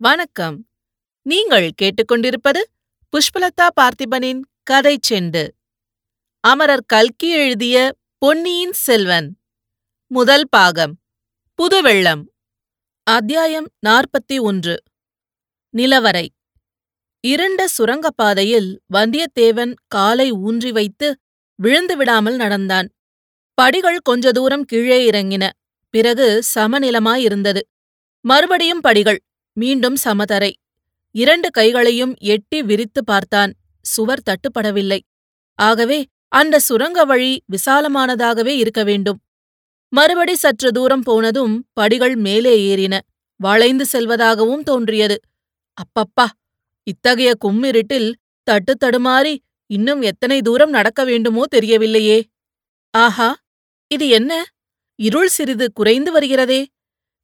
வணக்கம். 0.00 0.68
நீங்கள் 1.22 1.70
கேட்டுக்கொண்டிருப்பது 1.82 2.60
புஷ்பலதா 3.12 3.68
பார்த்திபனின் 3.80 4.40
கதை 4.62 4.98
செண்டு. 5.10 5.48
அமரர் 6.40 6.84
கல்கி 6.86 7.30
எழுதிய 7.30 7.92
பொன்னியின் 8.18 8.72
செல்வன். 8.72 9.38
முதல் 10.06 10.48
பாகம். 10.48 10.98
புதுவெள்ளம். 11.54 12.22
அத்தியாயம் 13.02 13.66
நாற்பத்தி 13.86 14.40
ஒன்று. 14.40 14.82
நிலவரை. 15.76 16.28
இருண்ட 17.20 17.66
சுரங்கப்பாதையில் 17.78 18.76
வந்தியத்தேவன் 18.92 19.74
காலை 19.88 20.30
ஊன்றி 20.30 20.72
வைத்து 20.72 21.18
விழுந்து 21.54 21.96
விடாமல் 21.96 22.36
நடந்தான். 22.36 22.88
படிகள் 23.54 23.98
கொஞ்ச 23.98 24.32
தூரம் 24.32 24.64
கீழே 24.64 25.10
இறங்கின. 25.10 25.50
பிறகு 25.90 26.42
சமநிலமாயிருந்தது. 26.54 27.60
மறுபடியும் 28.20 28.80
படிகள். 28.80 29.22
மீண்டும் 29.58 29.98
சமதரை. 30.04 30.52
இரண்டு 31.14 31.50
கைகளையும் 31.50 32.14
எட்டி 32.26 32.62
விரித்து 32.62 33.00
பார்த்தான். 33.04 33.52
சுவர் 33.84 34.26
தட்டுப்படவில்லை. 34.30 35.00
ஆகவே 35.58 35.98
அந்த 36.32 36.56
சுரங்க 36.60 37.04
வழி 37.04 37.32
விசாலமானதாகவே 37.52 38.54
இருக்க 38.56 38.84
வேண்டும். 38.84 39.18
மறுபடி 39.92 40.34
சற்று 40.34 40.70
தூரம் 40.72 41.02
போனதும் 41.02 41.54
படிகள் 41.72 42.16
மேலே 42.16 42.54
ஏறின. 42.70 42.94
வளைந்து 43.40 43.84
செல்வதாகவும் 43.92 44.62
தோன்றியது. 44.62 45.16
அப்பப்பா! 45.78 46.26
இத்தகைய 46.86 47.30
கும்மிருட்டில் 47.44 48.10
தட்டு 48.46 48.74
தடுமாறி 48.84 49.34
இன்னும் 49.70 50.02
எத்தனை 50.02 50.38
தூரம் 50.40 50.70
நடக்க 50.70 51.00
வேண்டுமோ 51.04 51.42
தெரியவில்லையே. 51.56 52.18
ஆஹா! 52.94 53.28
இது 53.90 54.06
என்ன? 54.08 54.32
இருள் 54.98 55.28
சிறிது 55.28 55.66
குறைந்து 55.72 56.12
வருகிறதே! 56.12 56.60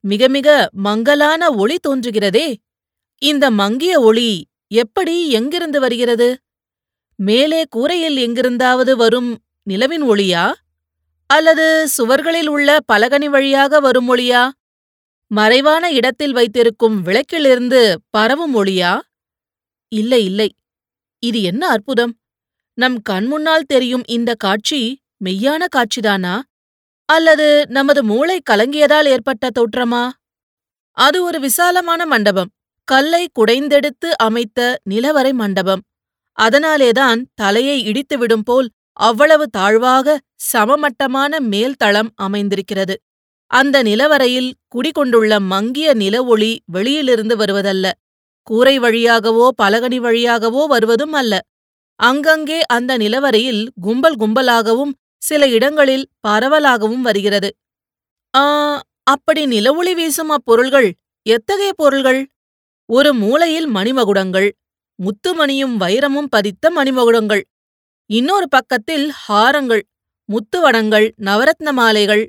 மிக 0.05 0.27
மிக 0.27 0.47
மங்கலான 0.77 1.51
ஒளி 1.53 1.77
தோன்றுகிறதே. 1.87 2.47
இந்த 3.21 3.51
மங்கிய 3.51 3.93
ஒளி 4.01 4.31
எப்படி 4.73 5.29
எங்கிருந்து 5.29 5.79
வருகிறது? 5.79 6.27
மேலே 7.19 7.61
கூரையில் 7.69 8.17
எங்கிருந்தாவது 8.17 8.97
வரும் 8.97 9.29
நிலவின் 9.67 10.03
ஒளியா? 10.03 10.43
அல்லது 11.29 11.65
சுவர்களில் 11.97 12.47
உள்ள 12.47 12.79
பலகனி 12.93 13.25
வழியாக 13.25 13.79
வரும் 13.79 14.09
ஒளியா? 14.15 14.41
மறைவான 15.31 15.91
இடத்தில் 15.91 16.31
வைத்திருக்கும் 16.31 17.01
விளக்கிலிருந்து 17.01 17.81
பரவும் 18.09 18.55
ஒளியா? 18.55 18.91
இல்லை 19.91 20.25
இல்லை. 20.25 20.49
இது 21.23 21.41
என்ன 21.41 21.63
அற்புதம்! 21.67 22.13
நம் 22.77 22.97
கண்முன்னால் 23.09 23.67
தெரியும் 23.67 24.05
இந்த 24.07 24.35
காட்சி 24.35 24.81
மெய்யான 25.25 25.63
காட்சிதானா? 25.75 26.35
அல்லது 27.09 27.65
நமது 27.67 28.03
மூளை 28.03 28.41
கலங்கியதால் 28.49 29.05
ஏற்பட்ட 29.05 29.49
தோற்றமா? 29.59 30.03
அது 30.97 31.23
ஒரு 31.23 31.39
விசாலமான 31.39 32.05
மண்டபம். 32.05 32.49
கல்லை 32.87 33.29
குடைந்தெடுத்து 33.33 34.17
அமைத்த 34.17 34.59
நிலவரை 34.89 35.33
மண்டபம். 35.33 35.81
அதனாலேதான் 36.37 37.19
தலையை 37.33 37.77
இடித்துவிடும் 37.85 38.45
போல் 38.45 38.69
அவ்வளவு 38.99 39.49
தாழ்வாக 39.49 40.17
சமமட்டமான 40.35 41.39
மேல்தளம் 41.39 42.09
அமைந்திருக்கிறது. 42.15 42.95
அந்த 43.51 43.83
நிலவரையில் 43.83 44.51
குடிகொண்டுள்ள 44.67 45.39
மங்கிய 45.39 45.93
நில 45.93 46.23
ஒளி 46.23 46.51
வெளியிலிருந்து 46.65 47.35
வருவதல்ல. 47.37 47.91
கூரை 48.47 48.79
வழியாகவோ 48.79 49.45
பலகனி 49.61 49.99
வழியாகவோ 49.99 50.63
வருவதும் 50.67 51.13
அல்ல. 51.13 51.33
அங்கங்கே 51.99 52.59
அந்த 52.67 52.97
நிலவரையில் 52.97 53.63
கும்பல் 53.81 54.17
கும்பலாகவும் 54.19 54.93
சில 55.27 55.47
இடங்களில் 55.57 56.05
பரவலாகவும் 56.27 57.03
வருகிறது. 57.07 57.49
ஆ 58.33 58.43
அப்படி 59.13 59.41
நிலவுளி 59.45 59.93
வீசும் 59.93 60.31
அப்பொருள்கள் 60.35 60.87
எத்தகைய 61.25 61.71
பொருள்கள்? 61.81 62.21
ஒரு 62.89 63.11
மூலையில் 63.13 63.67
மணிமகுடங்கள் 63.75 64.49
முத்துமணியும் 64.99 65.75
வைரமும் 65.83 66.29
பதித்த 66.35 66.65
மணிமகுடங்கள் 66.77 67.43
இன்னொரு 68.09 68.47
பக்கத்தில் 68.49 69.05
ஹாரங்கள் 69.25 69.83
முத்துவடங்கள் 70.29 71.07
நவரத்ன 71.27 71.69
மாலைகள். 71.79 72.23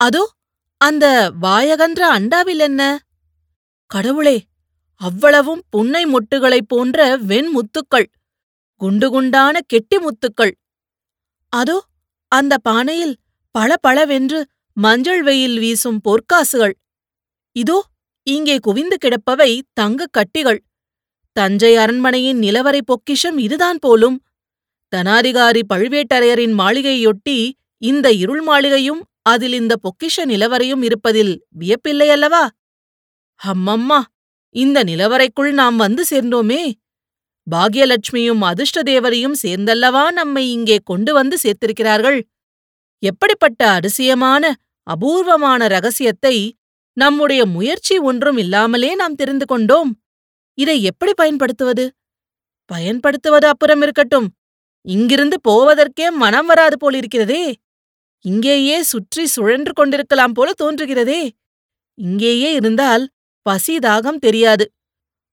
அதோ 0.00 0.22
அந்த 0.80 1.06
வாயகன்ற 1.42 2.02
அண்டாவில் 2.16 2.62
என்ன? 2.68 2.82
கடவுளே 3.90 4.36
அவ்வளவும் 5.00 5.62
புன்னை 5.70 6.02
மொட்டுகளைப் 6.04 6.68
போன்ற 6.72 6.98
வெண்முத்துக்கள் 7.30 8.08
குண்டு 8.80 9.08
குண்டான 9.10 9.60
கெட்டி 9.72 9.96
முத்துக்கள். 9.98 10.52
அதோ 11.52 11.76
அந்த 12.32 12.58
பானையில் 12.68 13.14
பளபளவென்று 13.50 14.38
மஞ்சள் 14.76 15.22
வெயில் 15.22 15.58
வீசும் 15.58 16.00
பொற்காசுகள். 16.04 16.74
இதோ 17.56 17.78
இங்கே 18.26 18.56
குவிந்து 18.58 18.96
கிடப்பவை 18.96 19.60
தங்கக் 19.72 20.12
கட்டிகள். 20.12 20.60
தஞ்சை 21.36 21.76
அரண்மனையின் 21.76 22.38
நிலவரை 22.38 22.80
பொக்கிஷம் 22.84 23.38
இதுதான் 23.38 23.78
போலும். 23.78 24.16
தனாதிகாரி 24.92 25.62
பழுவேட்டரையரின் 25.74 26.54
மாளிகையொட்டி 26.58 27.38
இந்த 27.82 28.12
இருள் 28.12 28.40
மாளிகையும் 28.40 29.02
அதில் 29.22 29.52
இந்த 29.52 29.74
பொக்கிஷ 29.76 30.16
நிலவரையும் 30.24 30.82
இருப்பதில் 30.82 31.46
வியப்பில்லையல்லவா? 31.60 32.48
அம்மம்மா 33.40 34.00
இந்த 34.54 34.84
நிலவரைக்குள் 34.84 35.52
நாம் 35.52 35.76
வந்து 35.76 36.04
சேர்ந்தோமே. 36.10 36.62
பாக்யலட்சுமியும் 37.50 38.40
அதிர்ஷ்ட 38.40 38.82
தேவரையும் 38.82 39.36
சேர்ந்தல்லவா 39.42 40.12
நம்மை 40.12 40.50
இங்கே 40.50 40.78
கொண்டு 40.84 41.14
வந்து 41.14 41.36
சேர்த்திருக்கிறார்கள்? 41.42 42.18
எப்படிப்பட்ட 43.02 43.70
அதிசயமான 43.70 44.54
அபூர்வமான 44.86 45.66
ரகசியத்தை 45.66 46.36
நம்முடைய 46.92 47.46
முயற்சி 47.46 47.98
ஒன்றும் 47.98 48.36
இல்லாமலே 48.36 48.94
நாம் 48.94 49.14
தெரிந்து 49.14 49.46
கொண்டோம். 49.46 49.90
இதை 50.54 50.82
எப்படி 50.82 51.12
பயன்படுத்துவது? 51.14 51.84
பயன்படுத்துவது 52.70 53.46
அப்புறம் 53.46 53.82
இருக்கட்டும். 53.82 54.28
இங்கிருந்து 54.86 55.36
போவதற்கே 55.48 56.10
மனம் 56.10 56.46
வராது 56.46 56.76
போலிருக்கிறதே. 56.76 57.44
இங்கேயே 58.24 58.82
சுற்றி 58.82 59.26
சுழன்று 59.26 59.72
கொண்டிருக்கலாம் 59.72 60.32
போல 60.32 60.52
தோன்றுகிறதே. 60.62 61.30
இங்கேயே 61.98 62.52
இருந்தால் 62.52 63.04
பசி 63.42 63.78
தாகம் 63.78 64.18
தெரியாது. 64.18 64.64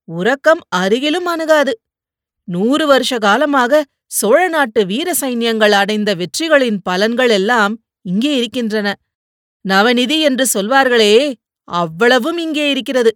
உறக்கம் 0.08 0.62
அருகிலும் 0.76 1.28
அணுகாது. 1.34 1.74
நூறு 2.48 2.86
வருஷ 2.88 3.18
காலமாக 3.18 3.84
சோழ 4.06 4.48
நாட்டு 4.48 4.86
வீர 4.86 5.10
சைன்யங்கள் 5.22 5.72
அடைந்த 5.72 6.16
வெற்றிகளின் 6.16 6.80
பலன்கள் 6.90 7.30
எல்லாம் 7.30 7.74
இங்கே 8.02 8.36
இருக்கின்றன. 8.38 8.88
நவநிதி 9.66 10.20
என்று 10.20 10.46
சொல்வார்களே 10.54 11.34
அவ்வளவும் 11.64 12.38
இங்கே 12.38 12.70
இருக்கிறது. 12.70 13.12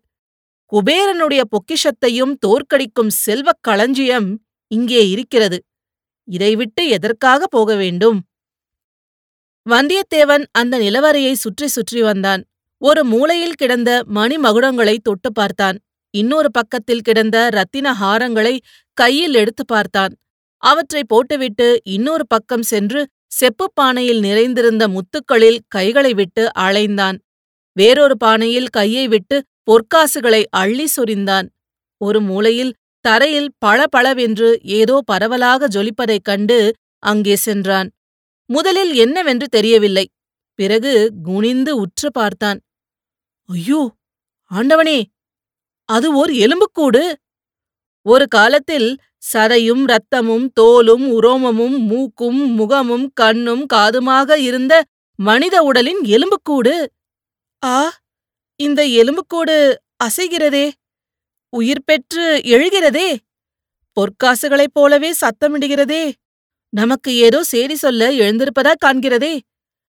குபேரனுடைய 0.72 1.41
பொக்கிஷத்தையும் 1.50 2.34
தோற்கடிக்கும் 2.46 3.12
செல்வக் 3.25 3.62
களஞ்சியம் 3.62 4.30
இங்கே 4.72 5.09
இருக்கிறது. 5.09 5.57
இதைவிட்டு 6.28 6.88
எதற்காக 6.88 7.47
போக 7.47 7.75
வேண்டும்? 7.75 8.19
வந்தியத்தேவன் 9.66 10.46
அந்த 10.52 10.78
நிலவரையை 10.78 11.34
சுற்றி 11.34 11.68
சுற்றி 11.68 12.02
வந்தான். 12.02 12.42
ஒரு 12.81 13.06
மூலையில் 13.06 13.53
கிடந்த 13.53 14.03
மணிமகுடங்களை 14.13 14.96
தொட்டு 15.02 15.34
பார்த்தான். 15.34 15.78
இன்னொரு 16.15 16.49
பக்கத்தில் 16.51 17.01
கிடந்த 17.01 17.37
ரத்தின 17.49 17.87
ஹாரங்களை 18.01 18.55
கையில் 18.97 19.33
எடுத்து 19.33 19.63
பார்த்தான். 19.65 20.13
அவற்றை 20.63 21.01
போட்டுவிட்டு 21.07 21.67
இன்னொரு 21.87 22.25
பக்கம் 22.27 22.63
சென்று 22.63 23.01
செப்புப் 23.37 23.75
பானையில் 23.75 24.19
நிறைந்திருந்த 24.19 24.83
முத்துக்களில் 24.87 25.59
கைகளை 25.67 26.13
விட்டு 26.13 26.43
அலைந்தான். 26.59 27.17
வேறொரு 27.75 28.15
பானையில் 28.25 28.69
கையை 28.69 29.05
விட்டு 29.07 29.37
பொற்காசுகளை 29.67 30.41
அள்ளி 30.51 30.87
சொரிந்தான். 30.95 31.47
ஒரு 32.01 32.19
மூலையில் 32.21 32.73
தரையில் 33.05 33.51
பளபளவென்று 33.57 34.49
ஏதோ 34.79 34.95
பரவலாக 35.05 35.67
ஜொலிப்பதைக் 35.67 36.27
கண்டு 36.29 36.57
அங்கே 37.03 37.35
சென்றான். 37.37 37.89
முதலில் 38.49 38.93
என்னவென்று 38.95 39.47
தெரியவில்லை. 39.47 40.05
பிறகு 40.59 40.93
குனிந்து 41.23 41.71
உற்று 41.77 42.09
பார்த்தான். 42.11 42.59
ஐயோ 43.49 43.81
ஆண்டவனே! 44.51 44.97
அது 45.90 46.07
ஓர் 46.13 46.31
எலும்புக்கூடு. 46.46 47.01
ஒரு 48.06 48.25
காலத்தில் 48.27 48.88
சதையும் 49.33 49.83
இரத்தமும் 49.83 50.48
தோலும் 50.59 51.06
உரோமமும் 51.18 51.77
மூக்கும் 51.89 52.42
முகமும் 52.56 53.06
கண்ணும் 53.13 53.63
காதுமாக 53.74 54.38
இருந்த 54.39 54.74
மனித 55.19 55.56
உடலின் 55.63 56.01
எலும்புக்கூடு. 56.15 56.75
ஆ 57.63 57.77
இந்த 58.59 58.81
எலும்புக்கூடு 59.01 59.56
அசைகிறதே 60.04 60.65
உயிர் 61.54 61.86
பெற்று 61.86 62.25
எழுகிறதே 62.56 63.07
பொற்காசுகளைப் 63.98 64.74
போலவே 64.74 65.12
சத்தமிடுகிறதே 65.21 66.04
நமக்கு 66.74 67.12
ஏதோ 67.18 67.39
சேரி 67.44 67.75
சொல்ல 67.75 68.09
எழுந்திருப்பதா 68.12 68.74
காண்கிறதே. 68.86 69.33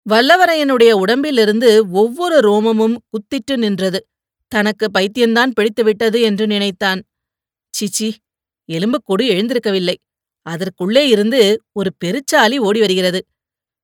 வல்லவரையனுடைய 0.06 0.93
உடம்பிலிருந்து 0.93 1.70
ஒவ்வொரு 1.90 2.37
ரோமமும் 2.49 2.96
குத்திட்டு 3.12 3.55
நின்றது. 3.56 4.00
தனக்கு 4.48 4.90
பைத்தியந்தான் 4.98 5.50
பிடித்துவிட்டது 5.60 6.20
என்று 6.20 6.46
நினைத்தான். 6.46 7.02
சிச்சி 7.70 8.14
எலும்புக்கூடு 8.64 9.25
எழுந்திருக்கவில்லை. 9.25 9.94
அதற்குள்ளே 10.43 11.08
இருந்து 11.08 11.62
ஒரு 11.72 11.93
பெருச்சாலி 12.04 12.58
ஓடி 12.58 12.81
வருகிறது. 12.81 13.26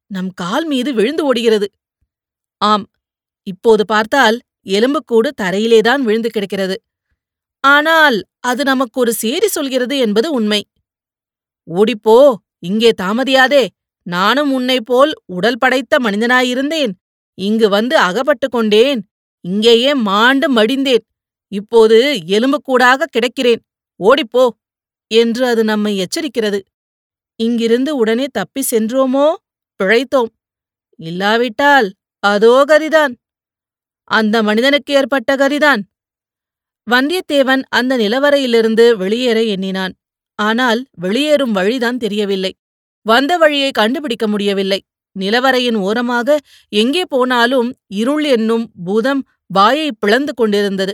நம் 0.07 0.31
கால் 0.31 0.67
மீது 0.67 0.95
விழுந்து 0.95 1.25
ஓடுகிறது. 1.25 1.71
ஆம் 2.59 2.91
இப்போது 3.43 3.87
பார்த்தால் 3.87 4.41
எலும்புக்கூடு 4.67 5.33
தரையிலேதான் 5.43 6.01
விழுந்து 6.01 6.29
கிடக்கிறது. 6.29 6.83
ஆனால் 7.61 8.25
அது 8.41 8.65
நமக்கு 8.65 9.01
ஒரு 9.01 9.13
சேரி 9.13 9.49
சொல்கிறது 9.49 9.99
என்பது 9.99 10.33
உண்மை. 10.33 10.69
ஓடிப்போ 11.71 12.35
இங்கே 12.59 12.91
தாமதியாதே. 13.03 13.69
நானும் 14.03 14.53
உன்னைப் 14.53 14.87
போல் 14.87 15.13
உடல் 15.25 15.59
படைத்த 15.59 15.97
மனிதனாயிருந்தேன். 15.99 16.93
இங்கு 17.35 17.69
வந்து 17.69 17.97
அகப்பட்டுக் 17.97 18.51
கொண்டேன். 18.51 19.12
இங்கேயே 19.45 19.95
மாண்டு 19.95 20.55
மடிந்தேன். 20.55 21.05
இப்போது 21.49 22.21
எலும்புக்கூடாக 22.27 23.07
கிடக்கிறேன். 23.13 23.63
ஓடிப்போ 24.01 24.49
என்று 25.07 25.47
அது 25.47 25.65
நம்மை 25.65 26.05
எச்சரிக்கிறது. 26.05 26.61
இங்கிருந்து 27.37 27.97
உடனே 27.97 28.27
தப்பி 28.33 28.63
சென்றோமோ? 28.71 29.35
பிழைத்தோம். 29.81 30.31
இல்லாவிட்டால் 30.99 31.93
அதோ 32.19 32.65
கதிதான். 32.69 33.15
அந்த 34.05 34.43
மனிதனுக்கு 34.43 34.95
ஏற்பட்ட 34.95 35.37
கதிதான். 35.37 35.83
வந்தியத்தேவன் 36.91 37.63
அந்த 37.69 37.97
நிலவரையிலிருந்து 37.97 38.97
வெளியேற 38.97 39.43
எண்ணினான். 39.43 39.95
ஆனால் 40.39 40.87
வெளியேறும் 40.93 41.53
வழிதான் 41.53 41.97
தெரியவில்லை. 41.97 42.53
வந்த 43.07 43.37
வழியை 43.37 43.71
கண்டுபிடிக்க 43.71 44.27
முடியவில்லை. 44.29 44.81
நிலவரையின் 45.21 45.75
ஓரமாக 45.79 46.39
எங்கே 46.73 47.03
போனாலும் 47.09 47.75
இருள் 47.95 48.25
என்னும் 48.25 48.71
பூதம் 48.85 49.23
வாயை 49.47 49.89
பிளந்து 49.99 50.35
கொண்டிருந்தது. 50.35 50.93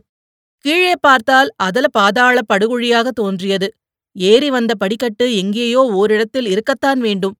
கீழே 0.64 0.94
பார்த்தால் 1.00 1.50
அதல 1.56 1.86
பாதாள 1.88 2.38
படுகுழியாக 2.52 3.08
தோன்றியது. 3.08 3.68
ஏறி 4.16 4.50
வந்த 4.50 4.74
படிக்கட்டு 4.74 5.36
எங்கேயோ 5.36 5.80
ஓரிடத்தில் 5.92 6.46
இருக்கத்தான் 6.46 7.00
வேண்டும். 7.00 7.36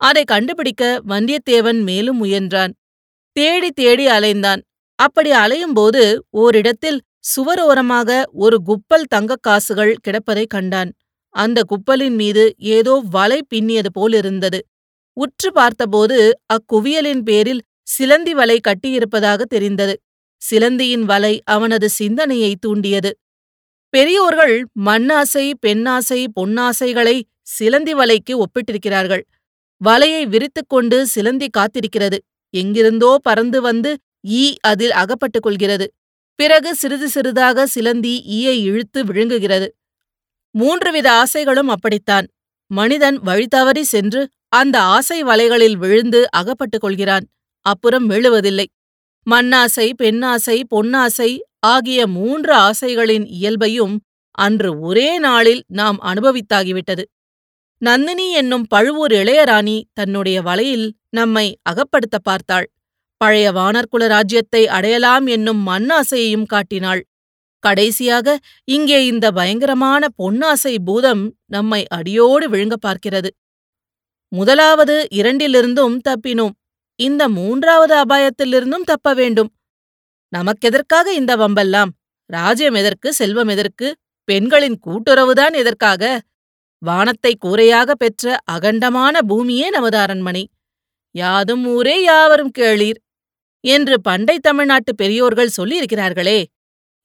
அதை 0.00 0.24
கண்டுபிடிக்க 0.24 1.02
வந்தியத்தேவன் 1.08 1.82
மேலும் 1.82 2.24
முயன்றான். 2.24 2.72
தேடி 3.36 3.70
தேடி 3.70 4.06
அலைந்தான். 4.06 4.60
அப்படி 4.98 5.30
அலையும்போது 5.32 6.02
ஓரிடத்தில் 6.30 7.00
சுவரோரமாக 7.24 8.22
ஒரு 8.32 8.62
குப்பல் 8.62 9.06
தங்கக் 9.08 9.42
காசுகள் 9.42 9.96
கிடப்பதைக் 10.00 10.50
கண்டான். 10.50 10.90
அந்த 11.34 11.62
குப்பலின் 11.62 12.14
மீது 12.14 12.54
ஏதோ 12.58 13.02
வலை 13.10 13.40
பின்னியது 13.54 13.90
போலிருந்தது 13.92 14.60
உற்று 15.22 15.48
பார்த்தபோது 15.52 16.18
அக்குவியலின் 16.46 17.22
பேரில் 17.22 17.62
சிலந்தி 17.88 18.32
வலை 18.34 18.56
கட்டியிருப்பதாக 18.60 19.40
தெரிந்தது. 19.54 19.94
சிலந்தியின் 20.42 21.04
வலை 21.10 21.34
அவனது 21.46 21.88
சிந்தனையை 21.88 22.52
தூண்டியது. 22.60 23.10
பெரியோர்கள் 23.94 24.56
மண்ணாசை 24.84 25.46
பெண்ணாசை 25.66 26.20
பொன்னாசைகளை 26.36 27.16
சிலந்தி 27.48 27.94
வலைக்கு 27.94 28.32
ஒப்பிட்டிருக்கிறார்கள். 28.42 29.24
வலையை 29.80 30.22
விரித்துக்கொண்டு 30.32 30.98
சிலந்தி 31.14 31.48
காத்திருக்கிறது. 31.58 32.18
எங்கிருந்தோ 32.54 33.10
பறந்து 33.22 33.58
வந்து 33.60 33.90
ஈ 34.40 34.44
அதில் 34.60 34.94
அகப்பட்டுக் 35.02 35.42
கொள்கிறது. 35.42 35.86
பிறகு 36.38 36.70
சிறிது 36.74 37.08
சிறிதாக 37.08 37.66
சிலந்தி 37.66 38.14
ஈயை 38.36 38.56
இழுத்து 38.68 39.00
விழுங்குகிறது. 39.04 39.68
மூன்று 40.54 40.90
வித 40.92 41.08
ஆசைகளும் 41.12 41.68
அப்படித்தான். 41.68 42.26
மனிதன் 42.70 43.18
வழிதவறி 43.20 43.82
சென்று 43.84 44.20
அந்த 44.48 44.76
ஆசை 44.80 45.22
வலைகளில் 45.24 45.76
விழுந்து 45.76 46.30
அகப்பட்டுக் 46.30 46.80
கொள்கிறான். 46.80 47.26
அப்புறம் 47.66 48.10
மீளுவதில்லை 48.10 48.66
மண்ணாசை 49.26 49.86
பெண்ணாசை 50.02 50.56
பொன்னாசை 50.74 51.30
ஆகிய 51.66 52.06
மூன்று 52.06 52.52
ஆசைகளின் 52.58 53.26
இயல்பையும் 53.28 53.96
அன்று 54.38 54.70
ஒரே 54.80 55.18
நாளில் 55.18 55.62
நாம் 55.66 55.98
அனுபவித்தாகிவிட்டது. 56.02 57.04
நந்தினி 57.82 58.26
என்னும் 58.32 58.66
பழுவூர் 58.68 59.12
இளையராணி 59.12 59.76
தன்னுடைய 59.92 60.42
வலையில் 60.42 60.86
நம்மை 61.10 61.46
அகப்படுத்த 61.70 62.16
பார்த்தாள். 62.22 62.66
பழைய 63.20 63.46
வானர்குல 63.52 64.06
ராஜ்யத்தை 64.06 64.62
அடையலாம் 64.68 65.26
என்னும் 65.26 65.62
மண்ணாசையையும் 65.66 66.46
காட்டினாள். 66.46 67.02
கடைசியாக 67.60 68.38
இங்கே 68.64 69.06
இந்த 69.06 69.30
பயங்கரமான 69.30 70.06
பொன்னாசை 70.22 70.76
பூதம் 70.84 71.36
நம்மை 71.46 71.86
அடியோடு 71.86 72.48
விழுங்க 72.48 72.72
பார்க்கிறது. 72.86 73.30
முதலாவது 74.32 75.06
இரண்டிலிருந்தும் 75.14 75.96
தப்பினோம். 76.08 76.54
இந்த 77.00 77.28
மூன்றாவது 77.28 77.94
அபாயத்திலிருந்தும் 77.96 78.84
தப்ப 78.84 79.14
வேண்டும். 79.14 79.50
நமக்கெதற்காக 80.36 81.06
இந்த 81.06 81.36
வம்பெல்லாம்? 81.36 81.90
ராஜ்யம் 82.30 82.74
எதற்கு? 82.74 83.12
செல்வம் 83.12 83.48
எதற்கு? 83.48 83.94
பெண்களின் 84.24 84.78
கூட்டுறவுதான் 84.86 85.52
எதற்காக? 85.52 86.20
வானத்தை 86.82 87.36
கூரையாக 87.36 87.94
பெற்ற 87.94 88.36
அகண்டமான 88.52 89.18
பூமியே 89.26 89.68
நமது 89.68 89.96
அரண்மனை. 89.96 90.44
யாதும் 91.14 91.64
ஊரே 91.66 92.02
யாவரும் 92.02 92.52
கேளீர் 92.58 93.00
என்று 93.64 94.00
பண்டை 94.00 94.38
தமிழ்நாட்டு 94.38 94.94
பெரியோர்கள் 94.94 95.56
சொல்லியிருக்கிறார்களே. 95.56 96.44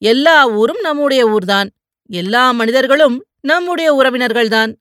எல்லா 0.02 0.48
ஊரும் 0.48 0.80
நம்முடைய 0.80 1.28
ஊர்தான். 1.28 1.70
எல்லா 2.10 2.50
மனிதர்களும் 2.50 3.26
நம்முடைய 3.40 3.94
உறவினர்கள்தான். 3.94 4.74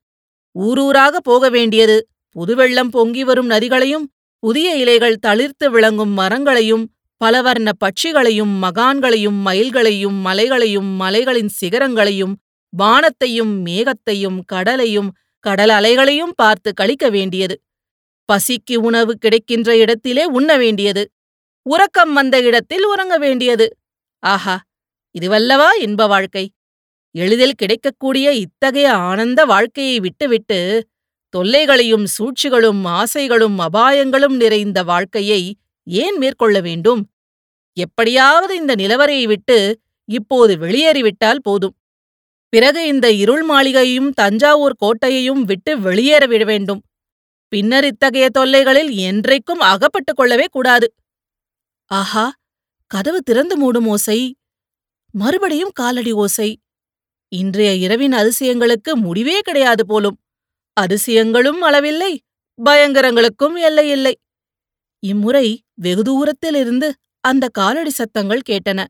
ஊரூராக 0.60 1.16
போக 1.24 1.50
வேண்டியது 1.50 2.08
புதுவெள்ளம் 2.36 2.90
பொங்கி 2.90 3.24
வரும் 3.24 3.50
நதிகளையும் 3.50 4.06
புதிய 4.40 4.76
இலைகள் 4.76 5.20
தளிர்த்து 5.28 5.70
விளங்கும் 5.70 6.10
மரங்களையும் 6.10 6.84
பலவர்ண 7.26 7.72
பட்சிகளையும் 7.78 8.54
மகான்களையும் 8.62 9.40
மயில்களையும் 9.46 10.18
மலைகளையும் 10.22 10.90
மலைகளின் 10.96 11.50
சிகரங்களையும் 11.62 12.34
வானத்தையும் 12.70 13.66
மேகத்தையும் 13.66 14.40
கடலையும் 14.46 15.10
கடல் 15.40 15.70
அலைகளையும் 15.70 16.34
பார்த்து 16.36 16.74
கழிக்க 16.74 17.10
வேண்டியது. 17.10 17.62
பசிக்கு 18.30 18.76
உணவு 18.76 19.18
கிடைக்கின்ற 19.18 19.78
இடத்திலே 19.78 20.26
உண்ண 20.26 20.58
வேண்டியது. 20.58 21.12
உறக்கம் 21.62 22.14
வந்த 22.14 22.42
இடத்தில் 22.42 22.86
உறங்க 22.86 23.18
வேண்டியது. 23.18 23.78
ஆஹா! 24.20 24.62
இதுவல்லவா 25.16 25.68
இன்ப 25.80 26.08
வாழ்க்கை? 26.08 26.46
எளிதில் 27.16 27.54
கிடைக்கக்கூடிய 27.54 28.34
இத்தகைய 28.34 28.94
ஆனந்த 28.94 29.46
வாழ்க்கையை 29.46 30.00
விட்டுவிட்டு 30.00 30.88
தொல்லைகளையும் 31.34 32.06
சூழ்ச்சிகளும் 32.06 32.84
ஆசைகளும் 32.86 33.60
அபாயங்களும் 33.60 34.36
நிறைந்த 34.36 34.84
வாழ்க்கையை 34.84 35.42
ஏன் 35.84 36.18
மேற்கொள்ள 36.18 36.60
வேண்டும்? 36.62 37.02
எப்படியாவது 37.78 38.56
இந்த 38.56 38.76
நிலவரையை 38.76 39.24
விட்டு 39.24 39.58
இப்போது 40.10 40.56
வெளியேறிவிட்டால் 40.58 41.44
போதும். 41.44 41.76
பிறகு 42.50 42.88
இந்த 42.88 43.12
இருள் 43.12 43.44
மாளிகையும் 43.44 44.12
தஞ்சாவூர் 44.12 44.76
கோட்டையையும் 44.80 45.42
விட்டு 45.42 45.80
வெளியேற 45.80 46.26
விட 46.26 46.44
வேண்டும். 46.44 46.82
பின்னர் 47.48 47.86
இத்தகைய 47.86 48.30
தொல்லைகளில் 48.30 48.92
என்றைக்கும் 49.06 49.64
அகப்பட்டுக் 49.66 50.16
கொள்ளவே 50.16 50.48
கூடாது. 50.52 50.88
ஆஹா! 51.92 52.26
கதவு 52.92 53.22
திறந்து 53.22 53.56
மூடும் 53.58 53.86
ஓசை. 53.86 54.20
மறுபடியும் 55.18 55.72
காலடி 55.74 56.12
ஓசை. 56.12 56.60
இன்றைய 57.28 57.76
இரவின் 57.76 58.14
அதிசயங்களுக்கு 58.14 58.94
முடிவே 58.94 59.40
கிடையாது 59.40 59.86
போலும். 59.86 60.20
அதிசயங்களும் 60.74 61.64
அளவில்லை 61.64 62.18
பயங்கரங்களுக்கும் 62.66 63.56
எல்லையில்லை. 63.56 64.20
இம்முறை 65.00 65.64
வெகு 65.74 66.02
தூரத்திலிருந்து 66.02 66.94
அந்த 67.20 67.48
காலடி 67.48 67.90
சத்தங்கள் 67.90 68.42
கேட்டன. 68.50 68.86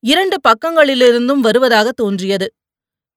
இரண்டு 0.00 0.40
பக்கங்களிலிருந்தும் 0.48 1.40
வருவதாக 1.40 1.92
தோன்றியது. 1.92 2.54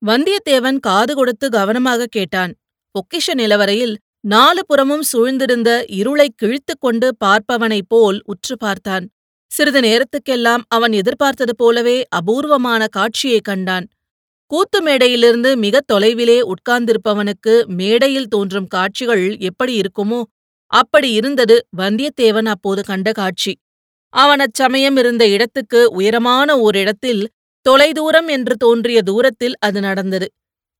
வந்தியத்தேவன் 0.05 0.79
காது 0.79 1.15
கொடுத்து 1.15 1.49
கவனமாக 1.49 2.05
கேட்டான். 2.05 2.55
பொக்கிஷ 2.89 3.33
நிலவரையில் 3.33 3.95
நாலு 4.19 4.65
புறமும் 4.65 5.03
சூழ்ந்திருந்த 5.13 5.85
இருளைக் 5.87 6.37
கிழித்துக் 6.37 6.81
கொண்டு 6.81 7.15
பார்ப்பவனைப் 7.25 7.87
போல் 7.87 8.21
உற்று 8.25 8.57
பார்த்தான். 8.57 9.09
சிறிது 9.53 9.79
நேரத்துக்கெல்லாம் 9.79 10.61
அவன் 10.67 10.91
எதிர்பார்த்தது 10.91 11.55
போலவே 11.55 12.03
அபூர்வமான 12.09 12.87
காட்சியைக் 12.87 13.43
கண்டான். 13.43 13.87
கூத்து 14.45 14.85
மேடையிலிருந்து 14.85 15.55
மிகத் 15.55 15.91
தொலைவிலே 15.91 16.51
உட்கார்ந்திருப்பவனுக்கு 16.51 17.65
மேடையில் 17.65 18.27
தோன்றும் 18.27 18.67
காட்சிகள் 18.67 19.37
எப்படி 19.37 19.79
இருக்குமோ 19.79 20.23
அப்படி 20.67 21.11
இருந்தது 21.11 21.67
வந்தியத்தேவன் 21.77 22.45
அப்போது 22.45 22.83
கண்ட 22.83 23.11
காட்சி. 23.11 23.57
அவன் 24.09 24.39
அச்சமயம் 24.39 24.97
இருந்த 24.97 25.27
இடத்துக்கு 25.27 25.91
உயரமான 25.91 26.59
ஓரிடத்தில் 26.59 27.29
தொலைதூரம் 27.61 28.27
என்று 28.27 28.55
தோன்றிய 28.55 29.01
தூரத்தில் 29.01 29.53
அது 29.59 29.79
நடந்தது. 29.81 30.31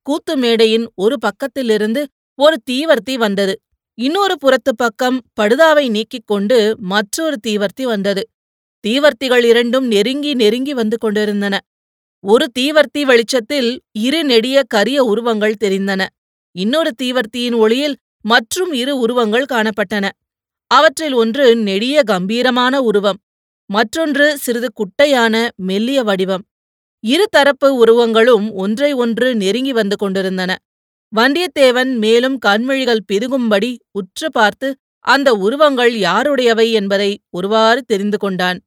கூத்து 0.01 0.37
மேடையின் 0.37 0.91
ஒரு 0.95 1.17
பக்கத்திலிருந்து 1.17 2.05
ஒரு 2.35 2.61
தீவர்த்தி 2.71 3.13
வந்தது. 3.13 3.61
இன்னொரு 3.93 4.37
புறத்து 4.37 4.75
பக்கம் 4.75 5.21
படுதாவை 5.41 5.89
நீக்கிக் 5.89 6.27
கொண்டு 6.27 6.75
மற்றொரு 6.79 7.37
தீவர்த்தி 7.47 7.83
வந்தது. 7.83 8.29
தீவர்த்திகள் 8.83 9.43
இரண்டும் 9.43 9.87
நெருங்கி 9.87 10.31
நெருங்கி 10.33 10.73
வந்து 10.73 10.97
கொண்டிருந்தன. 10.97 11.55
ஒரு 12.23 12.45
தீவர்த்தி 12.59 13.01
வெளிச்சத்தில் 13.01 13.69
இரு 13.91 14.23
நெடிய 14.23 14.63
கரிய 14.63 15.03
உருவங்கள் 15.03 15.61
தெரிந்தன. 15.63 16.01
இன்னொரு 16.55 16.91
தீவர்த்தியின் 17.03 17.55
ஒளியில் 17.55 17.95
மற்றும் 18.21 18.71
இரு 18.73 18.93
உருவங்கள் 18.97 19.51
காணப்பட்டன. 19.53 20.05
அவற்றில் 20.71 21.13
ஒன்று 21.13 21.45
நெடிய 21.55 22.03
கம்பீரமான 22.03 22.81
உருவம் 22.81 23.19
மற்றொன்று 23.69 24.37
சிறிது 24.37 24.69
குட்டையான 24.73 25.35
மெல்லிய 25.55 25.99
வடிவம். 26.03 26.43
இரு 27.03 27.25
தரப்பு 27.29 27.67
உருவங்களும் 27.75 28.45
ஒன்றை 28.53 28.91
ஒன்று 28.93 29.35
நெருங்கி 29.35 29.73
வந்து 29.73 29.95
கொண்டிருந்தன. 29.95 30.51
வந்தியத்தேவன் 31.13 31.91
மேலும் 31.97 32.37
கண்மொழிகள் 32.45 33.05
பிதுகும்படி 33.11 33.71
உற்று 33.91 34.27
பார்த்து 34.31 34.67
அந்த 35.05 35.29
உருவங்கள் 35.45 35.93
யாருடையவை 36.07 36.67
என்பதை 36.71 37.09
ஒருவாறு 37.29 37.81
தெரிந்து 37.81 38.17
கொண்டான். 38.17 38.59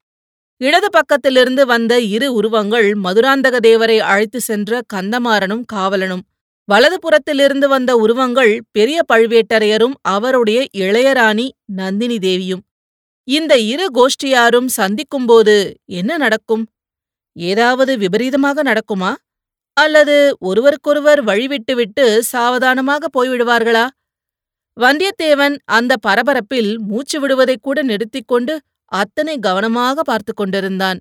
இடது 0.61 0.87
பக்கத்திலிருந்து 0.89 1.65
வந்த 1.65 1.99
இரு 1.99 2.33
உருவங்கள் 2.33 2.87
மதுராந்தக 3.03 3.55
தேவரை 3.67 3.97
அழைத்து 3.97 4.39
சென்ற 4.41 4.81
கந்தமாறனும் 4.93 5.63
காவலனும். 5.73 6.23
வலது 6.65 6.97
புறத்திலிருந்து 6.99 7.67
வந்த 7.67 7.95
உருவங்கள் 7.95 8.61
பெரிய 8.71 9.01
பழுவேட்டரையரும் 9.13 9.93
அவருடைய 10.01 10.65
இளையராணி 10.77 11.49
நந்தினி 11.65 12.19
தேவியும். 12.19 12.63
இந்த 13.23 13.57
இரு 13.57 13.85
கோஷ்டியாரும் 13.93 14.65
சந்திக்கும்போது 14.65 15.75
என்ன 15.85 16.17
நடக்கும்? 16.17 16.67
ஏதாவது 17.35 17.97
விபரீதமாக 17.97 18.63
நடக்குமா? 18.63 19.11
அல்லது 19.77 20.35
ஒருவருக்கொருவர் 20.39 21.23
வழிவிட்டுவிட்டு 21.23 22.19
சாவதானமாக 22.19 23.09
போய்விடுவார்களா? 23.13 23.87
வந்தியத்தேவன் 24.77 25.55
அந்த 25.65 25.95
பரபரப்பில் 26.07 26.77
மூச்சு 26.77 27.19
விடுவதைக் 27.19 27.61
கூட 27.61 27.81
நிறுத்திக் 27.81 28.27
கொண்டு 28.27 28.61
அத்தனை 28.91 29.35
கவனமாக 29.39 30.03
பார்த்து 30.03 30.33
கொண்டிருந்தான். 30.33 30.99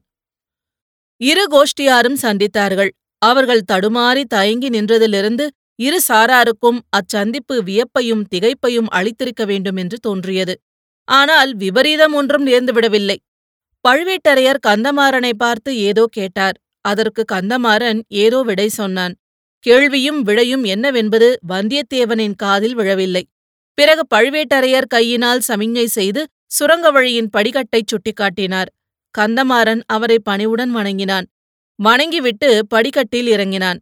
இரு 1.21 1.45
கோஷ்டியாரும் 1.53 2.19
சந்தித்தார்கள். 2.23 2.91
அவர்கள் 3.23 3.69
தடுமாறி 3.73 4.23
தயங்கி 4.29 4.69
நின்றதிலிருந்து 4.69 5.45
இரு 5.79 5.99
சாராருக்கும் 6.09 6.79
அச்சந்திப்பு 6.97 7.57
வியப்பையும் 7.63 8.25
திகைப்பையும் 8.33 8.91
அளித்திருக்க 8.91 9.45
வேண்டும் 9.47 9.77
என்று 9.77 9.97
தோன்றியது. 9.99 10.55
ஆனால் 11.09 11.51
விபரீதம் 11.55 12.13
ஒன்றும் 12.13 12.47
நேர்ந்துவிடவில்லை 12.47 13.17
பழுவேட்டரையர் 13.85 14.65
கந்தமாறனை 14.67 15.33
பார்த்து 15.37 15.71
ஏதோ 15.79 16.05
கேட்டார். 16.11 16.57
அதற்கு 16.85 17.23
கந்தமாறன் 17.33 18.01
ஏதோ 18.09 18.39
விடை 18.43 18.69
சொன்னான். 18.69 19.15
கேள்வியும் 19.65 20.21
விடையும் 20.23 20.65
என்னவென்பது 20.65 21.29
வந்தியத்தேவனின் 21.49 22.37
காதில் 22.37 22.75
விழவில்லை. 22.75 23.23
பிறகு 23.79 24.03
பழுவேட்டரையர் 24.15 24.89
கையினால் 24.89 25.45
சமிஞ்ஞை 25.49 25.87
செய்து 25.99 26.23
சுரங்க 26.51 26.91
வழியின் 26.91 27.31
படிக்கட்டைச் 27.37 27.89
சுட்டிக்காட்டினார். 27.91 28.71
கந்தமாறன் 29.19 29.83
அவரை 29.87 30.19
பணிவுடன் 30.19 30.71
வணங்கினான். 30.71 31.27
வணங்கிவிட்டு 31.77 32.67
படிக்கட்டில் 32.67 33.27
இறங்கினான். 33.27 33.81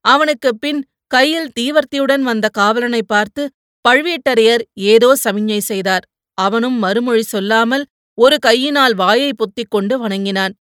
அவனுக்குப் 0.00 0.60
பின் 0.60 0.86
கையில் 1.06 1.52
தீவர்த்தியுடன் 1.60 2.20
வந்த 2.20 2.48
காவலனை 2.48 3.02
பார்த்து 3.02 3.50
பழுவேட்டரையர் 3.88 4.62
ஏதோ 4.74 5.16
சமிஞ்ஞை 5.24 5.58
செய்தார். 5.58 6.04
அவனும் 6.34 6.78
மறுமொழி 6.78 7.22
சொல்லாமல் 7.22 7.86
ஒரு 8.14 8.38
கையினால் 8.38 8.94
வாயை 8.94 9.30
பொத்திக் 9.34 9.70
கொண்டு 9.70 9.98
வணங்கினான். 9.98 10.54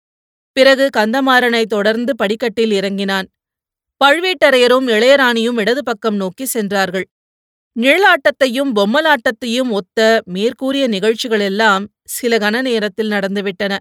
பிறகு 0.52 0.90
கந்தமாறனை 0.98 1.66
தொடர்ந்து 1.66 2.16
படிக்கட்டில் 2.16 2.72
இறங்கினான். 2.72 3.28
பழுவேட்டரையரும் 4.04 4.88
இளையராணியும் 4.90 5.60
இடது 5.60 5.84
பக்கம் 5.84 6.16
நோக்கி 6.16 6.46
சென்றார்கள். 6.46 7.08
நிழலாட்டத்தையும் 7.76 8.72
பொம்மலாட்டத்தையும் 8.78 9.72
ஒத்த 9.72 10.00
மேற்கூறிய 10.26 10.88
நிகழ்ச்சிகளெல்லாம் 10.88 11.84
சில 12.10 12.38
கன 12.38 12.62
நேரத்தில் 12.62 13.10
நடந்துவிட்டன. 13.10 13.74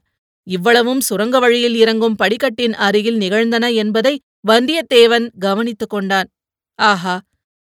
இவ்வளவும் 0.46 1.00
சுரங்க 1.00 1.38
வழியில் 1.38 1.74
இறங்கும் 1.74 2.16
படிக்கட்டின் 2.16 2.74
அருகில் 2.76 3.16
நிகழ்ந்தன 3.16 3.70
என்பதை 3.74 4.14
வந்தியத்தேவன் 4.48 5.26
கவனித்துக் 5.38 5.90
கொண்டான். 5.90 6.28
ஆஹா 6.78 7.16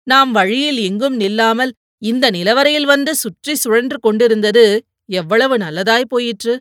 நாம் 0.07 0.33
வழியில் 0.33 0.79
எங்கும் 0.79 1.17
நில்லாமல் 1.21 1.73
இந்த 2.03 2.27
நிலவரையில் 2.31 2.85
வந்து 2.85 3.13
சுற்றி 3.15 3.55
சுழன்று 3.55 3.99
கொண்டிருந்தது 4.01 4.65
எவ்வளவு 5.13 5.55
நல்லதாய் 5.59 6.09
போயிற்று. 6.09 6.55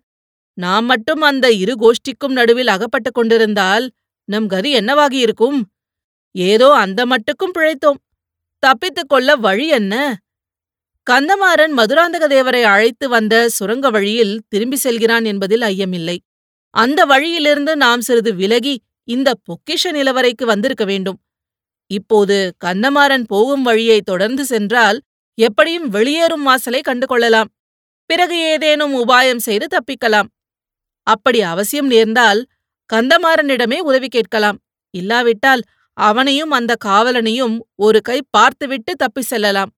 நாம் 0.58 0.86
மட்டும் 0.86 1.22
அந்த 1.22 1.48
இரு 1.54 1.74
கோஷ்டிக்கும் 1.76 2.36
நடுவில் 2.40 2.68
அகப்பட்டுக் 2.68 3.14
கொண்டிருந்தால் 3.14 3.86
நம் 4.30 4.48
கதி 4.48 4.70
என்னவாகியிருக்கும்? 4.78 5.60
ஏதோ 6.36 6.70
அந்த 6.76 7.02
மட்டுக்கும் 7.06 7.56
பிழைத்தோம். 7.58 8.00
தப்பித்துக் 8.66 9.10
கொள்ள 9.10 9.36
வழி 9.36 9.68
என்ன? 9.68 9.96
கந்தமாறன் 11.08 11.74
மதுராந்தக 11.78 12.24
தேவரை 12.28 12.62
அழைத்து 12.64 13.10
வந்த 13.10 13.50
சுரங்க 13.50 13.90
வழியில் 13.90 14.42
திரும்பி 14.48 14.76
செல்கிறான் 14.76 15.26
என்பதில் 15.26 15.62
ஐயமில்லை. 15.62 16.18
அந்த 16.74 17.06
வழியிலிருந்து 17.06 17.74
நாம் 17.76 18.02
சிறிது 18.02 18.32
விலகி 18.36 18.76
இந்த 19.08 19.30
பொக்கிஷ 19.46 19.84
நிலவரைக்கு 19.92 20.46
வந்திருக்க 20.46 20.86
வேண்டும். 20.86 21.20
இப்போது 21.92 22.38
கந்தமாறன் 22.66 23.26
போகும் 23.28 23.64
வழியை 23.64 24.02
தொடர்ந்து 24.02 24.46
சென்றால் 24.46 25.02
எப்படியும் 25.38 25.88
வெளியேறும் 25.90 26.44
வாசலை 26.44 26.82
கண்டு 26.82 27.08
கொள்ளலாம் 27.08 27.52
பிறகு 28.10 28.36
ஏதேனும் 28.52 28.94
உபாயம் 28.96 29.44
செய்து 29.48 29.68
தப்பிக்கலாம். 29.76 30.30
அப்படி 31.08 31.42
அவசியம் 31.54 31.88
நேர்ந்தால் 31.88 32.42
கந்தமாறனிடமே 32.90 33.80
உதவி 33.80 34.08
கேட்கலாம். 34.08 34.58
இல்லாவிட்டால் 34.94 35.62
அவனையும் 35.98 36.52
அந்த 36.52 36.76
காவலனையும் 36.86 37.56
ஒரு 37.76 38.02
கை 38.02 38.20
பார்த்துவிட்டு 38.30 38.96
தப்பி 38.96 39.22
செல்லலாம். 39.22 39.72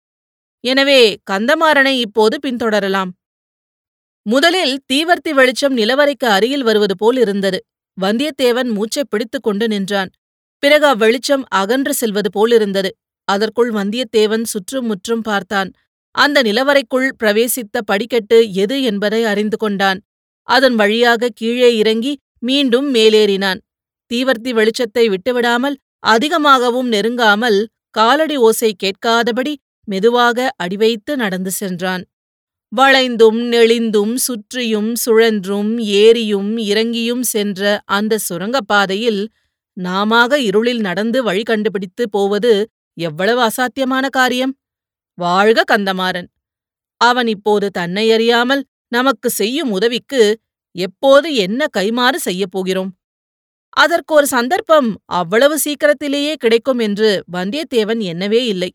எனவே 0.63 1.17
கந்தமாறனை 1.31 1.93
இப்போது 1.99 2.35
பின்தொடரலாம். 2.45 3.11
முதலில் 4.25 4.81
தீவர்த்தி 4.93 5.31
வெளிச்சம் 5.33 5.77
நிலவரைக்கு 5.77 6.25
அருகில் 6.27 6.63
வருவது 6.63 6.97
போல் 6.97 7.17
இருந்தது. 7.17 7.59
வந்தியத்தேவன் 7.97 8.69
மூச்சைப் 8.73 9.09
பிடித்துக் 9.09 9.43
கொண்டு 9.43 9.67
நின்றான். 9.67 10.09
பிறகு 10.63 10.85
அவ்வெளிச்சம் 10.87 11.43
அகன்று 11.49 11.93
செல்வது 11.93 12.29
போலிருந்தது 12.31 12.89
அதற்குள் 13.27 13.71
வந்தியத்தேவன் 13.71 14.43
சுற்றும் 14.43 14.85
முற்றும் 14.85 15.21
பார்த்தான். 15.21 15.69
அந்த 16.11 16.41
நிலவரைக்குள் 16.41 17.09
பிரவேசித்த 17.23 17.77
படிக்கட்டு 17.85 18.53
எது 18.53 18.83
என்பதை 18.83 19.23
அறிந்து 19.23 19.57
கொண்டான். 19.57 19.99
அதன் 20.47 20.75
வழியாக 20.75 21.29
கீழே 21.33 21.77
இறங்கி 21.77 22.13
மீண்டும் 22.39 22.93
மேலேறினான். 22.93 23.59
தீவர்த்தி 24.11 24.51
வெளிச்சத்தை 24.59 25.03
விட்டுவிடாமல் 25.05 25.77
அதிகமாகவும் 26.03 26.89
நெருங்காமல் 26.93 27.59
காலடி 27.95 28.35
ஓசை 28.39 28.71
கேட்காதபடி 28.75 29.53
மெதுவாக 29.87 30.37
அடிவைத்து 30.57 31.11
நடந்து 31.15 31.51
சென்றான். 31.51 32.03
வளைந்தும் 32.71 33.39
நெளிந்தும் 33.53 34.15
சுற்றியும் 34.25 34.89
சுழன்றும் 34.95 35.71
ஏறியும் 35.99 36.51
இறங்கியும் 36.69 37.23
சென்ற 37.25 37.61
அந்த 37.97 38.19
சுரங்கப்பாதையில் 38.27 39.21
நாமாக 39.77 40.39
இருளில் 40.41 40.81
நடந்து 40.81 41.19
வழி 41.23 41.43
கண்டுபிடித்து 41.43 42.03
போவது 42.09 42.51
எவ்வளவு 42.97 43.41
அசாத்தியமான 43.47 44.05
காரியம்? 44.09 44.53
வாழ்க 45.17 45.59
கந்தமாறன்! 45.71 46.27
அவன் 47.01 47.29
இப்போது 47.35 47.67
தன்னை 47.71 48.05
அறியாமல் 48.11 48.63
நமக்கு 48.91 49.29
செய்யும் 49.31 49.71
உதவிக்கு 49.77 50.21
எப்போது 50.75 51.27
என்ன 51.45 51.61
கைமாறு 51.77 52.19
செய்யப் 52.27 52.53
போகிறோம்? 52.55 52.91
அதற்கு 53.69 54.13
ஒரு 54.13 54.27
சந்தர்ப்பம் 54.27 54.89
அவ்வளவு 55.05 55.59
சீக்கிரத்திலேயே 55.59 56.35
கிடைக்கும் 56.35 56.79
என்று 56.79 57.09
வந்தியத்தேவன் 57.31 58.01
எண்ணவே 58.11 58.41
இல்லை. 58.45 58.69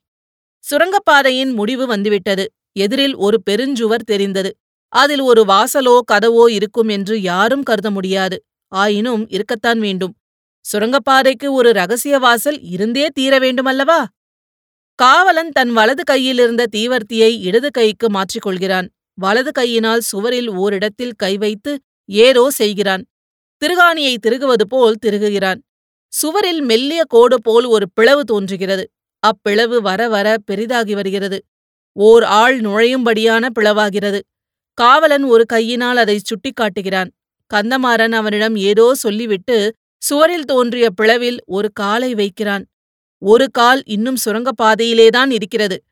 சுரங்கப்பாதையின் 0.65 1.53
முடிவு 1.53 1.87
வந்துவிட்டது. 1.87 2.45
எதிரில் 2.73 3.15
ஒரு 3.17 3.39
பெருஞ்சுவர் 3.51 4.05
தெரிந்தது. 4.05 4.51
அதில் 4.89 5.21
ஒரு 5.21 5.43
வாசலோ 5.45 5.99
கதவோ 6.13 6.45
இருக்கும் 6.49 6.89
என்று 6.89 7.23
யாரும் 7.23 7.63
கருத 7.63 7.91
முடியாது. 7.91 8.37
ஆயினும் 8.73 9.25
இருக்கத்தான் 9.29 9.81
வேண்டும். 9.81 10.15
சுரங்கப்பாதைக்கு 10.65 11.49
ஒரு 11.51 11.73
ரகசிய 11.73 12.19
வாசல் 12.19 12.59
இருந்தே 12.63 13.07
தீர 13.13 13.39
வேண்டுமல்லவா? 13.39 14.01
காவலன் 14.99 15.51
தன் 15.51 15.73
வலது 15.73 16.03
கையிலிருந்த 16.03 16.67
தீவர்த்தியை 16.73 17.31
இடது 17.41 17.71
கைக்கு 17.71 18.09
மாற்றிக்கொள்கிறான். 18.09 18.89
வலது 19.15 19.51
கையினால் 19.51 20.01
சுவரில் 20.01 20.51
ஓரிடத்தில் 20.51 21.15
கை 21.17 21.37
வைத்து 21.37 21.73
ஏதோ 22.05 22.51
செய்கிறான். 22.51 23.03
திருகாணியை 23.63 24.17
திருகுவது 24.27 24.65
போல் 24.69 24.97
திருகுகிறான். 25.07 25.61
சுவரில் 26.13 26.61
மெல்லிய 26.61 27.05
கோடு 27.09 27.43
போல் 27.43 27.65
ஒரு 27.65 27.91
பிளவு 27.91 28.25
தோன்றுகிறது. 28.25 28.91
அப்பிளவு 29.27 29.81
வர 29.81 30.09
வர 30.09 30.37
பெரிதாகி 30.45 30.95
வருகிறது. 30.95 31.45
ஓர் 31.93 32.23
ஆள் 32.23 32.61
நுழையும்படியான 32.61 33.49
பிளவாகிறது. 33.59 34.21
காவலன் 34.75 35.25
ஒரு 35.25 35.47
கையினால் 35.47 35.97
அதை 35.97 36.21
சுட்டிக்காட்டுகிறான். 36.21 37.11
கந்தமாறன் 37.55 38.13
அவனிடம் 38.13 38.57
ஏதோ 38.57 38.95
சொல்லிவிட்டு 38.95 39.75
சுவரில் 39.99 40.45
தோன்றிய 40.45 40.89
பிளவில் 41.03 41.39
ஒரு 41.47 41.71
காலை 41.73 42.15
வைக்கிறான். 42.15 42.67
ஒரு 43.19 43.51
கால் 43.51 43.83
இன்னும் 43.85 44.17
சுரங்கப்பாதையிலேதான் 44.25 45.31
இருக்கிறது. 45.31 45.83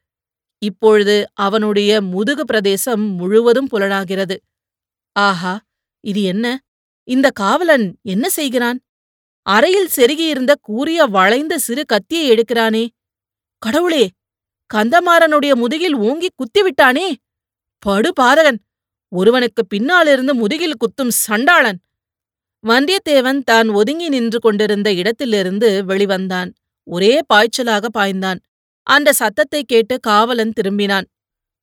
இப்பொழுது 0.58 1.26
அவனுடைய 1.34 2.00
முதுகு 2.00 2.44
பிரதேசம் 2.44 3.00
முழுவதும் 3.00 3.66
புலனாகிறது. 3.66 4.40
ஆஹா 5.12 5.60
இது 6.00 6.22
என்ன? 6.22 6.60
இந்த 7.10 7.30
காவலன் 7.30 7.86
என்ன 8.02 8.28
செய்கிறான்? 8.28 8.78
அறையில் 9.46 9.92
செருகியிருந்த 9.96 10.52
கூரிய 10.60 11.04
வளைந்த 11.04 11.54
சிறு 11.58 11.82
கத்தியை 11.84 12.24
எடுக்கிறானே. 12.30 12.84
கடவுளே 13.62 14.04
கந்தமாறனுடைய 14.74 15.52
முதுகில் 15.54 15.96
ஓங்கி 16.08 16.28
குத்திவிட்டானே 16.40 17.06
படு 17.78 18.10
பாதகன் 18.20 18.58
ஒருவனுக்கு 19.12 19.62
பின்னாலிருந்து 19.66 20.32
முதுகில் 20.34 20.80
குத்தும் 20.82 21.12
சண்டாளன். 21.26 21.78
வந்தியத்தேவன் 22.64 23.40
தான் 23.44 23.68
ஒதுங்கி 23.68 24.08
நின்று 24.08 24.38
கொண்டிருந்த 24.38 24.88
இடத்திலிருந்து 24.92 25.68
வெளிவந்தான். 25.88 26.50
ஒரே 26.88 27.14
பாய்ச்சலாக 27.30 27.86
பாய்ந்தான். 27.98 28.40
அந்த 28.86 29.08
சத்தத்தை 29.12 29.62
கேட்டு 29.62 29.94
காவலன் 30.00 30.52
திரும்பினான். 30.58 31.06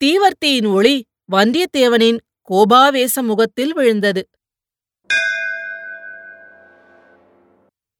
தீவர்த்தியின் 0.01 0.69
ஒளி 0.73 0.95
வந்தியத்தேவனின் 1.31 2.19
கோபாவேச 2.49 3.21
முகத்தில் 3.21 3.73
விழுந்தது. 3.73 4.21